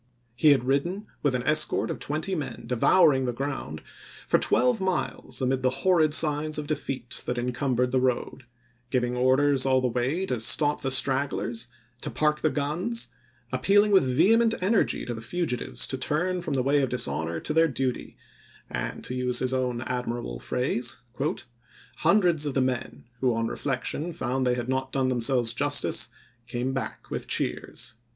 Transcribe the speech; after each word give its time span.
He 0.35 0.49
had 0.49 0.63
ridden, 0.63 1.05
with 1.21 1.35
an 1.35 1.43
escort 1.43 1.91
of 1.91 1.99
twenty 1.99 2.33
men, 2.33 2.63
devouring 2.65 3.27
the 3.27 3.33
ground, 3.33 3.83
for 4.25 4.39
twelve 4.39 4.81
miles 4.81 5.43
amid 5.43 5.61
the 5.61 5.69
oct.iMse*. 5.69 5.75
horrid 5.83 6.13
signs 6.15 6.57
of 6.57 6.65
defeat 6.65 7.21
that 7.27 7.37
incumbered 7.37 7.91
the 7.91 7.99
road: 7.99 8.45
giving 8.89 9.15
orders 9.15 9.63
all 9.63 9.79
the 9.79 9.87
way 9.87 10.25
to 10.25 10.39
stop 10.39 10.81
the 10.81 10.89
stragglers, 10.89 11.67
to 12.01 12.09
park 12.09 12.39
the 12.41 12.49
guns; 12.49 13.09
appealing 13.51 13.91
with 13.91 14.11
vehement 14.17 14.55
energy 14.59 15.05
to 15.05 15.13
the 15.13 15.21
fugitives 15.21 15.85
to 15.85 15.99
turn 15.99 16.41
from 16.41 16.55
the 16.55 16.63
way 16.63 16.81
of 16.81 16.89
dishonor 16.89 17.39
to 17.39 17.53
their 17.53 17.67
duty; 17.67 18.17
and 18.71 19.03
to 19.03 19.13
use 19.13 19.37
his 19.37 19.53
own 19.53 19.81
admirable 19.81 20.39
phrase," 20.39 20.97
Hundreds 21.97 22.47
of 22.47 22.55
the 22.55 22.59
men, 22.61 23.03
who 23.19 23.35
on 23.35 23.45
reflection 23.45 24.13
found 24.13 24.47
they 24.47 24.55
had 24.55 24.67
not 24.67 24.91
done 24.91 25.09
themselves 25.09 25.53
justice, 25.53 26.09
came 26.47 26.73
back 26.73 27.11
with 27.11 27.27
cheers." 27.27 27.93